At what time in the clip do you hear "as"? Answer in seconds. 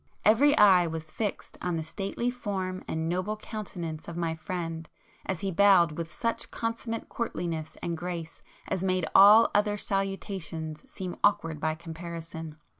5.27-5.41, 8.67-8.83